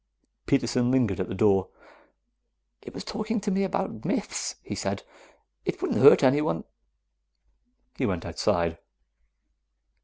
Peterson 0.47 0.89
lingered 0.89 1.19
at 1.19 1.27
the 1.27 1.35
door. 1.35 1.69
"It 2.81 2.91
was 2.95 3.03
talking 3.03 3.39
to 3.39 3.51
me 3.51 3.63
about 3.63 4.03
myths," 4.03 4.55
he 4.63 4.73
said. 4.73 5.03
"It 5.63 5.79
wouldn't 5.79 6.01
hurt 6.01 6.23
anyone." 6.23 6.63
He 7.99 8.07
went 8.07 8.25
outside. 8.25 8.79